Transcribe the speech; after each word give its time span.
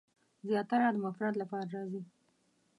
زیاتره 0.47 0.87
د 0.93 0.97
مفرد 1.05 1.35
لپاره 1.41 1.65
راځي. 1.75 2.01